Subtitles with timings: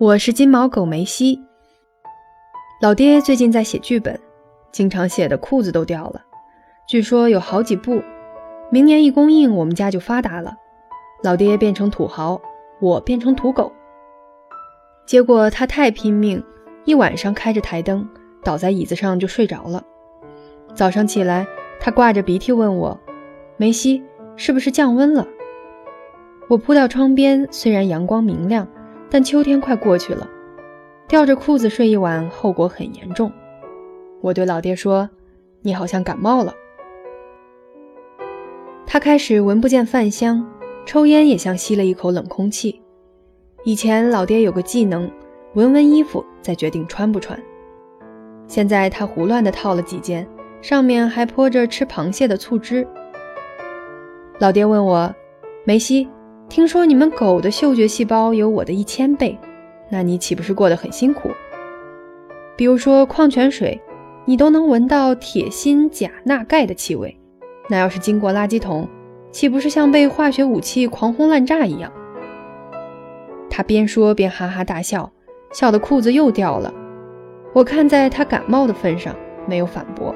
[0.00, 1.38] 我是金毛狗梅西。
[2.80, 4.18] 老爹最近在写剧本，
[4.72, 6.22] 经常写的裤子都掉了，
[6.88, 8.02] 据说有好几部。
[8.70, 10.56] 明年一公映，我们家就发达了。
[11.22, 12.40] 老爹变成土豪，
[12.80, 13.70] 我变成土狗。
[15.04, 16.42] 结果他太拼命，
[16.86, 18.08] 一晚上开着台灯，
[18.42, 19.84] 倒在椅子上就睡着了。
[20.74, 21.46] 早上起来，
[21.78, 22.98] 他挂着鼻涕问我
[23.58, 24.02] ：“梅西，
[24.34, 25.28] 是不是降温了？”
[26.48, 28.66] 我扑到窗边，虽然阳光明亮。
[29.10, 30.28] 但秋天快过去了，
[31.08, 33.32] 吊着裤子睡一晚，后果很严重。
[34.20, 35.10] 我对老爹说
[35.62, 36.54] ：“你好像感冒了。”
[38.86, 40.46] 他开始闻不见饭香，
[40.86, 42.80] 抽烟也像吸了一口冷空气。
[43.64, 45.10] 以前老爹有个技能，
[45.54, 47.40] 闻闻衣服再决定穿不穿。
[48.46, 50.28] 现在他胡乱地套了几件，
[50.60, 52.86] 上面还泼着吃螃蟹的醋汁。
[54.38, 55.12] 老爹问我
[55.64, 56.08] ：“梅西。”
[56.50, 59.38] 听说你们狗的嗅觉细胞有我的一千倍，
[59.88, 61.30] 那你岂不是过得很辛苦？
[62.56, 63.80] 比如说矿泉水，
[64.24, 67.16] 你都能闻到铁、锌、钾、钠、钙的气味，
[67.68, 68.88] 那要是经过垃圾桶，
[69.30, 71.92] 岂不是像被化学武器狂轰滥炸一样？
[73.48, 75.08] 他边说边哈哈大笑，
[75.52, 76.74] 笑得裤子又掉了。
[77.52, 79.14] 我看在他感冒的份上，
[79.46, 80.12] 没有反驳。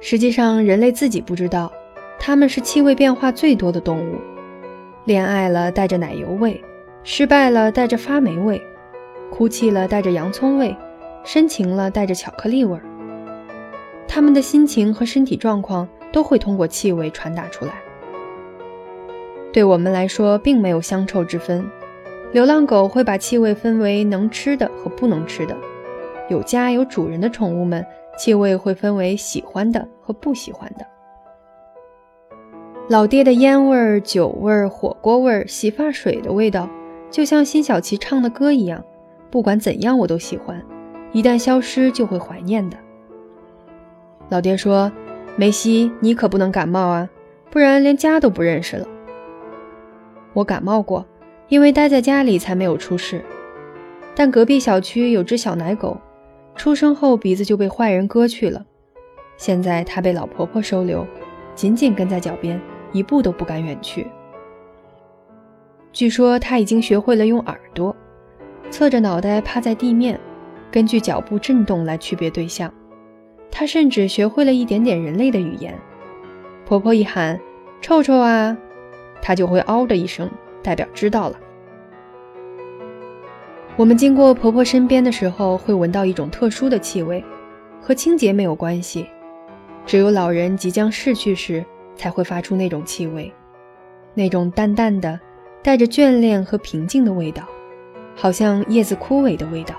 [0.00, 1.72] 实际上，人类自己不知道。
[2.18, 4.16] 它们是气味变化最多的动物，
[5.04, 6.60] 恋爱了带着奶油味，
[7.04, 8.60] 失败了带着发霉味，
[9.30, 10.76] 哭泣了带着洋葱味，
[11.24, 12.82] 深情了带着巧克力味儿。
[14.08, 17.74] 它们的心情和身体状况都会通过气味传达出来。
[19.52, 21.64] 对我们来说，并没有香臭之分。
[22.32, 25.56] 流浪狗会把气味分为能吃的和不能吃的，
[26.28, 27.86] 有家有主人的宠物们，
[28.18, 30.84] 气味会分为喜欢的和不喜欢的。
[32.88, 36.70] 老爹的烟味儿、酒味儿、火锅味儿、洗发水的味道，
[37.10, 38.84] 就像辛晓琪唱的歌一样，
[39.28, 40.62] 不管怎样我都喜欢，
[41.10, 42.76] 一旦消失就会怀念的。
[44.28, 44.92] 老爹说
[45.34, 47.10] ：“梅西，你可不能感冒啊，
[47.50, 48.86] 不然连家都不认识了。”
[50.32, 51.04] 我感冒过，
[51.48, 53.20] 因为待在家里才没有出事。
[54.14, 55.96] 但隔壁小区有只小奶狗，
[56.54, 58.64] 出生后鼻子就被坏人割去了，
[59.36, 61.04] 现在它被老婆婆收留，
[61.56, 62.60] 紧紧跟在脚边。
[62.92, 64.06] 一步都不敢远去。
[65.92, 67.94] 据说他已经学会了用耳朵，
[68.70, 70.20] 侧着脑袋趴在地面，
[70.70, 72.72] 根据脚步震动来区别对象。
[73.50, 75.74] 他甚至学会了一点点人类的语言。
[76.66, 77.40] 婆婆一喊
[77.80, 78.56] “臭臭啊”，
[79.22, 80.30] 他就会嗷的一声，
[80.62, 81.40] 代表知道了。
[83.76, 87.24] 我们经过婆婆身边的时候，会闻到一种特殊的气味，
[87.80, 89.06] 和清洁没有关系，
[89.86, 91.64] 只有老人即将逝去时。
[91.96, 93.32] 才会发出那种气味，
[94.14, 95.18] 那种淡淡的、
[95.62, 97.42] 带着眷恋和平静的味道，
[98.14, 99.74] 好像叶子枯萎的味道。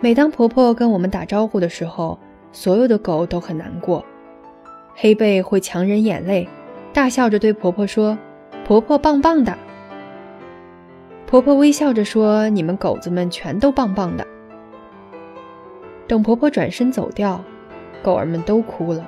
[0.00, 2.18] 每当婆婆跟我们打招呼的时候，
[2.52, 4.04] 所有的狗都很难过。
[4.94, 6.48] 黑贝会强忍眼泪，
[6.92, 8.16] 大笑着对婆婆说
[8.66, 9.56] ：“婆婆棒棒的。”
[11.26, 14.26] 婆婆微笑着说：“你们狗子们全都棒棒的。”
[16.08, 17.42] 等婆婆转身走掉，
[18.02, 19.06] 狗儿们都哭了。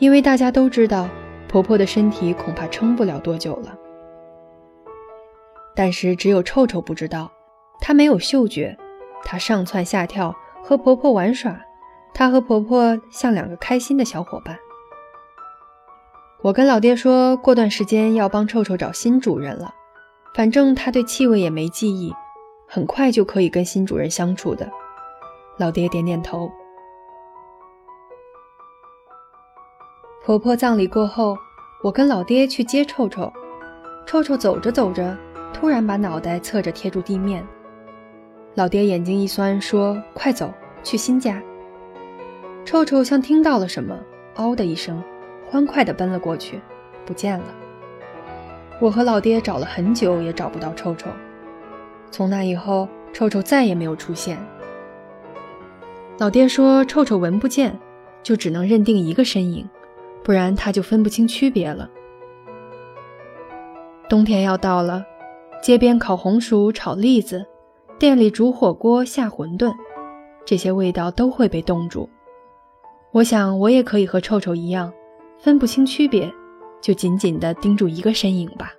[0.00, 1.08] 因为大家都知道，
[1.46, 3.76] 婆婆的身体恐怕撑不了多久了。
[5.76, 7.30] 但是只有臭臭不知道，
[7.80, 8.76] 她没有嗅觉，
[9.22, 10.34] 她上蹿下跳
[10.64, 11.60] 和婆婆玩耍，
[12.14, 14.58] 她和婆婆像两个开心的小伙伴。
[16.42, 19.74] 我跟老爹说过段时间要帮臭臭找新主人了，
[20.34, 22.14] 反正他对气味也没记忆，
[22.66, 24.66] 很快就可以跟新主人相处的。
[25.58, 26.50] 老爹点点头。
[30.22, 31.34] 婆婆葬礼过后，
[31.82, 33.32] 我跟老爹去接臭臭。
[34.06, 35.16] 臭臭走着走着，
[35.50, 37.42] 突然把脑袋侧着贴住地面。
[38.54, 41.42] 老爹眼睛一酸，说：“快走，去新家。”
[42.66, 43.98] 臭臭像听到了什么，
[44.34, 45.02] 嗷的一声，
[45.48, 46.60] 欢快地奔了过去，
[47.06, 47.46] 不见了。
[48.78, 51.08] 我和老爹找了很久，也找不到臭臭。
[52.10, 54.38] 从那以后，臭臭再也没有出现。
[56.18, 57.80] 老爹说：“臭臭闻不见，
[58.22, 59.66] 就只能认定一个身影。”
[60.30, 61.90] 不然他就分不清区别了。
[64.08, 65.04] 冬天要到了，
[65.60, 67.44] 街边烤红薯、炒栗子，
[67.98, 69.74] 店里煮火锅、下馄饨，
[70.44, 72.08] 这些味道都会被冻住。
[73.10, 74.92] 我想我也可以和臭臭一样，
[75.40, 76.32] 分不清区别，
[76.80, 78.72] 就紧紧地盯住一个身影吧。